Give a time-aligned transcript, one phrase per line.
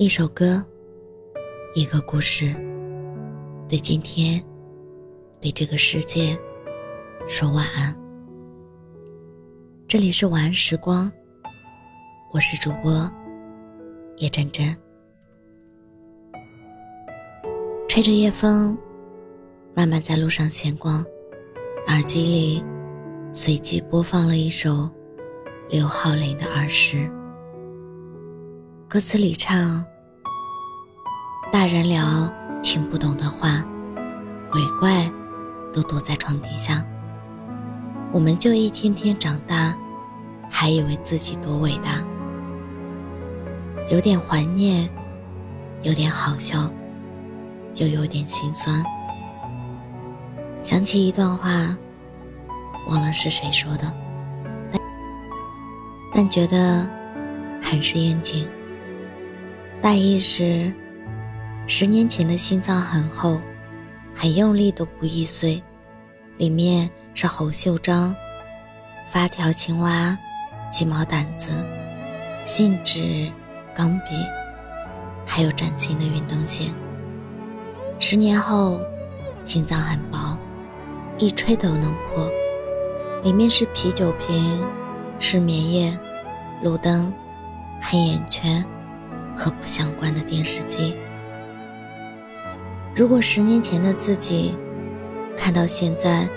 [0.00, 0.64] 一首歌，
[1.74, 2.54] 一个故事，
[3.68, 4.40] 对今天，
[5.40, 6.38] 对这个世界，
[7.26, 7.92] 说晚安。
[9.88, 11.10] 这里是晚安时光，
[12.32, 13.10] 我是主播
[14.18, 14.72] 叶真真。
[17.88, 18.78] 吹着夜风，
[19.74, 21.04] 慢慢在路上闲逛，
[21.88, 22.64] 耳机里
[23.32, 24.88] 随机播放了一首
[25.68, 27.10] 刘浩霖的儿时。
[28.88, 29.84] 歌词里唱
[31.52, 32.26] ：“大人聊
[32.62, 33.62] 听不懂的话，
[34.50, 35.06] 鬼怪
[35.74, 36.82] 都躲在床底下。
[38.10, 39.76] 我们就一天天长大，
[40.48, 42.02] 还以为自己多伟大。
[43.92, 44.88] 有点怀念，
[45.82, 46.72] 有点好笑，
[47.74, 48.82] 就有点心酸。
[50.62, 51.76] 想起一段话，
[52.88, 53.92] 忘了是谁说的，
[54.70, 54.80] 但
[56.10, 56.88] 但觉得
[57.60, 58.48] 很是应景。”
[59.80, 60.72] 大意是，
[61.68, 63.40] 十年前的心脏很厚，
[64.12, 65.62] 很用力都不易碎，
[66.36, 68.14] 里面是红袖章、
[69.08, 70.18] 发条青蛙、
[70.68, 71.52] 鸡毛掸子、
[72.44, 73.30] 信纸、
[73.72, 74.16] 钢笔，
[75.24, 76.72] 还有崭新的运动鞋。
[78.00, 78.80] 十年后，
[79.44, 80.36] 心脏很薄，
[81.18, 82.28] 一吹都能破，
[83.22, 84.60] 里面是啤酒瓶、
[85.20, 85.96] 失眠夜、
[86.62, 87.14] 路灯、
[87.80, 88.64] 黑眼圈。
[89.38, 90.96] 和不相关的电视机。
[92.92, 94.58] 如果十年前的自己，
[95.36, 96.28] 看到现在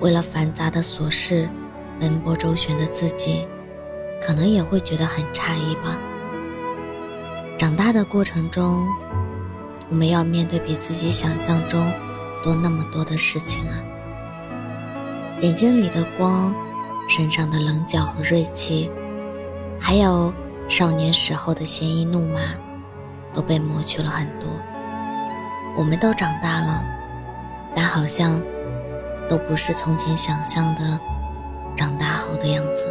[0.00, 1.48] 为了繁杂的琐事
[2.00, 3.46] 奔波周旋的自己，
[4.20, 5.96] 可能也会觉得很诧异吧。
[7.56, 8.84] 长大的过程中，
[9.88, 11.92] 我们要面对比自己想象中
[12.42, 13.78] 多那么多的事情啊。
[15.40, 16.52] 眼睛里的光，
[17.08, 18.90] 身上的棱角和锐气，
[19.78, 20.34] 还有。
[20.68, 22.40] 少年时候的鲜衣怒马，
[23.32, 24.48] 都被抹去了很多。
[25.76, 26.84] 我们都长大了，
[27.74, 28.40] 但好像
[29.28, 31.00] 都不是从前想象的
[31.74, 32.84] 长大后的样子。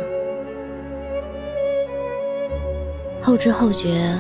[3.22, 4.18] 后知后觉，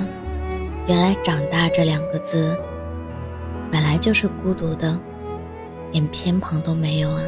[0.87, 2.55] 原来“长大”这两个字，
[3.71, 4.99] 本来就是孤独的，
[5.91, 7.21] 连偏旁都没有啊。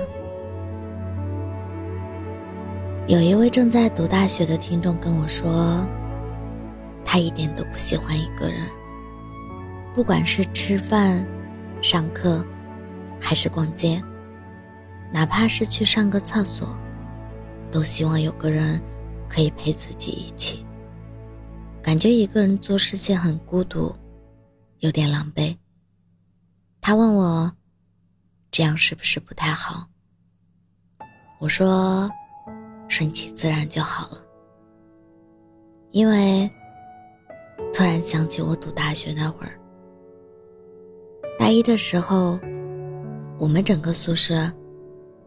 [3.07, 5.83] 有一位正在读大学的听众跟我说。
[7.11, 8.69] 他一点都不喜欢一个人，
[9.95, 11.25] 不管是吃饭、
[11.81, 12.45] 上课，
[13.19, 13.99] 还是逛街，
[15.11, 16.69] 哪怕是去上个厕所，
[17.71, 18.79] 都希望有个人
[19.27, 20.63] 可以陪自己一起。
[21.81, 23.91] 感觉一个人做事情很孤独，
[24.77, 25.57] 有点狼狈。
[26.79, 27.51] 他问我，
[28.51, 29.87] 这样是不是不太好？
[31.39, 32.07] 我说，
[32.87, 34.23] 顺其自然就好了，
[35.89, 36.47] 因为。
[37.71, 39.57] 突然想起我读大学那会儿，
[41.37, 42.37] 大一的时候，
[43.37, 44.51] 我们整个宿舍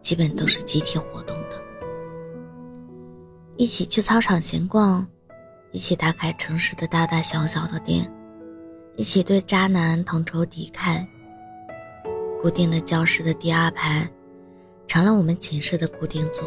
[0.03, 1.63] 基本都是集体活动的，
[3.57, 5.07] 一起去操场闲逛，
[5.71, 8.13] 一起打开城市的大大小小的店，
[8.97, 11.07] 一起对渣男同仇敌忾。
[12.39, 14.07] 固定的教室的第二排，
[14.87, 16.45] 成了我们寝室的固定座。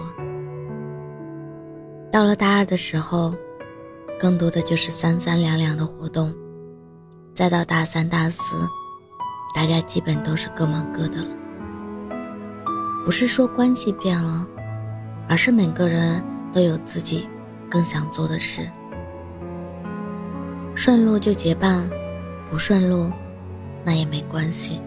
[2.11, 3.33] 到了大二的时候。
[4.17, 6.33] 更多的就是三三两两的活动，
[7.33, 8.55] 再到大三、大四，
[9.53, 11.27] 大家基本都是各忙各的了。
[13.03, 14.47] 不是说关系变了，
[15.27, 17.27] 而是每个人都有自己
[17.69, 18.67] 更想做的事。
[20.73, 21.87] 顺路就结伴，
[22.49, 23.11] 不顺路，
[23.83, 24.81] 那也没关系。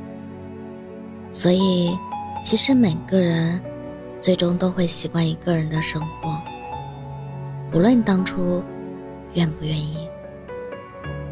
[1.31, 1.97] 所以，
[2.43, 3.61] 其实每个人
[4.21, 6.37] 最终都会习惯一个人的生活，
[7.71, 8.65] 不论当初。
[9.35, 10.09] 愿不愿意？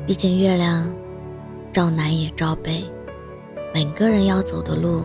[0.07, 0.95] 毕竟月亮
[1.73, 2.85] 照南也照北，
[3.75, 5.05] 每个人要走的路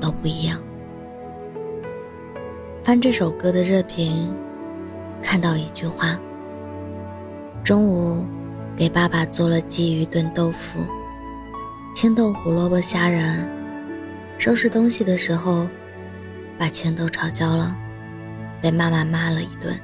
[0.00, 0.60] 都不一样。
[2.82, 4.32] 翻这首歌的热评，
[5.22, 6.18] 看到一句话：
[7.62, 8.24] 中午
[8.76, 10.80] 给爸爸做了鲫鱼炖豆腐、
[11.94, 13.46] 青豆胡萝卜虾仁，
[14.38, 15.68] 收拾东西的时候
[16.58, 17.76] 把青豆炒焦了，
[18.60, 19.78] 被妈妈骂了一顿。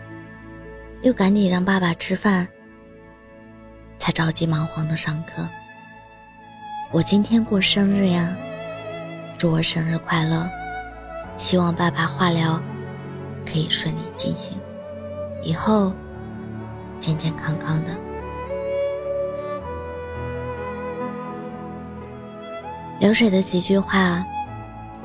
[1.04, 2.48] 又赶紧让爸爸吃饭，
[3.98, 5.46] 才着急忙慌的上课。
[6.90, 8.34] 我今天过生日呀，
[9.36, 10.48] 祝我生日快乐！
[11.36, 12.58] 希望爸爸化疗
[13.44, 14.58] 可以顺利进行，
[15.42, 15.92] 以后
[16.98, 17.90] 健健康康的。
[22.98, 24.24] 流水的几句话，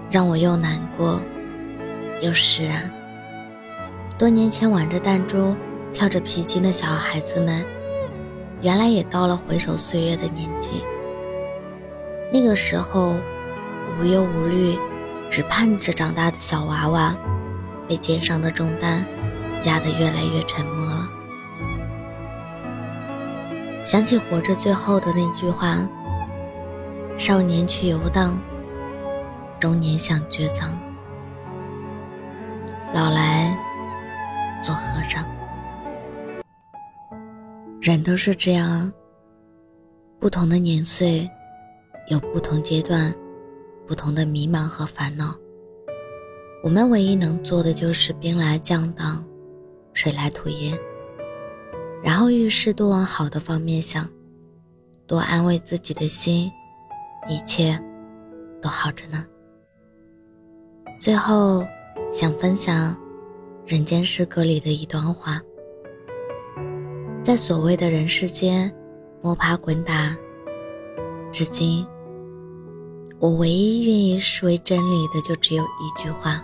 [0.10, 1.22] 让我又难过
[2.22, 2.90] 又释然。
[4.18, 5.54] 多年前玩着弹珠。
[5.94, 7.65] 跳着皮筋的小孩子们，
[8.62, 10.83] 原来也到了回首岁月的年纪。
[12.31, 13.15] 那个时候，
[14.00, 14.77] 无忧无虑，
[15.30, 17.15] 只盼着长大的小娃娃，
[17.88, 19.03] 被肩上的重担
[19.63, 21.09] 压得越来越沉默了。
[23.83, 25.80] 想起活着最后的那句话
[27.18, 28.39] ：“少年去游荡，
[29.59, 30.77] 中年想绝藏，
[32.94, 33.57] 老来
[34.63, 35.25] 做和尚。”
[37.89, 38.94] 人都是这样，
[40.19, 41.27] 不同的年岁，
[42.07, 43.12] 有不同阶段，
[43.88, 45.36] 不同的迷茫和烦恼。
[46.63, 49.25] 我们唯一能做的就是兵来将挡，
[49.91, 50.77] 水来土掩。
[52.03, 54.07] 然后遇事多往好的方面想，
[55.07, 56.51] 多安慰自己的心，
[57.27, 57.75] 一切
[58.62, 59.25] 都好着呢。
[61.01, 61.65] 最后，
[62.12, 62.95] 想分享
[63.65, 65.42] 《人间失格》里的一段话。
[67.30, 68.74] 在所谓的人世间
[69.22, 70.18] 摸爬滚打，
[71.31, 71.86] 至今，
[73.20, 76.44] 我唯一愿意视为真理的，就只有一句话：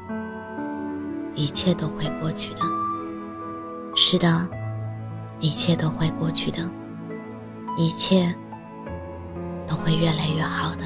[1.34, 2.62] 一切都会过去的。
[3.96, 4.48] 是的，
[5.40, 6.70] 一切都会过去的，
[7.76, 8.32] 一切
[9.66, 10.84] 都会越来越好的。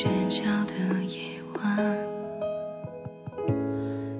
[0.00, 0.74] 喧嚣的
[1.08, 1.98] 夜晚，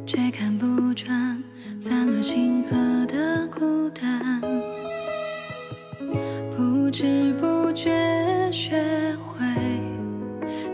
[0.05, 1.41] 却看不穿
[1.79, 2.77] 散落星河
[3.07, 4.41] 的孤单，
[6.57, 7.93] 不知不觉
[8.51, 8.75] 学
[9.23, 9.47] 会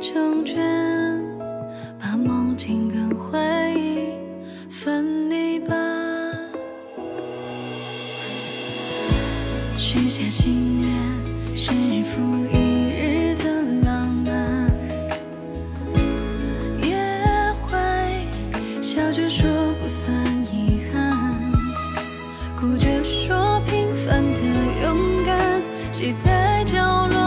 [0.00, 0.56] 成全，
[2.00, 3.38] 把梦境跟回
[3.76, 4.08] 忆
[4.70, 5.76] 分离吧，
[9.76, 12.73] 许下心愿，是日复一。
[22.58, 24.40] 哭着说平凡的
[24.82, 25.62] 勇敢
[25.92, 27.23] 谁在角落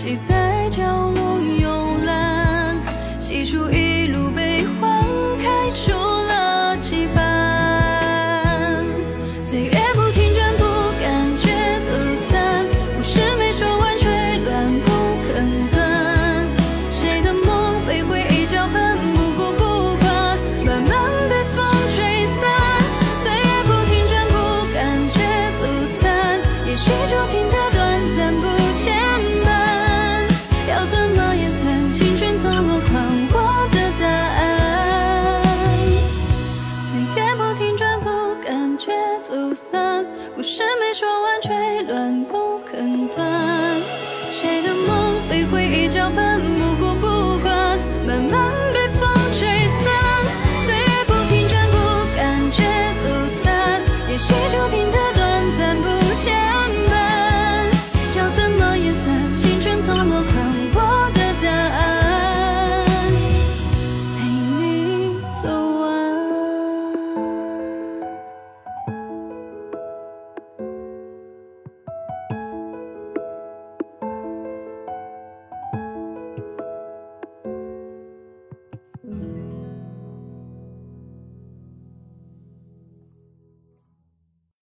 [0.00, 1.09] 谁在角落？